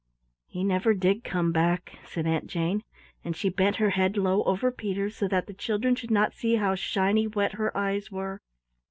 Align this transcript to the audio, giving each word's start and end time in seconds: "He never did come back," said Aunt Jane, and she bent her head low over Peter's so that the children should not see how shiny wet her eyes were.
"He 0.47 0.63
never 0.63 0.95
did 0.95 1.23
come 1.23 1.51
back," 1.51 1.99
said 2.09 2.25
Aunt 2.25 2.47
Jane, 2.47 2.81
and 3.23 3.35
she 3.35 3.49
bent 3.49 3.75
her 3.75 3.91
head 3.91 4.17
low 4.17 4.41
over 4.45 4.71
Peter's 4.71 5.15
so 5.15 5.27
that 5.27 5.45
the 5.45 5.53
children 5.53 5.93
should 5.93 6.09
not 6.09 6.33
see 6.33 6.55
how 6.55 6.73
shiny 6.73 7.27
wet 7.27 7.51
her 7.51 7.77
eyes 7.77 8.11
were. 8.11 8.41